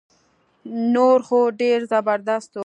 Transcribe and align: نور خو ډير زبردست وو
نور 0.93 1.19
خو 1.27 1.39
ډير 1.59 1.79
زبردست 1.91 2.49
وو 2.53 2.59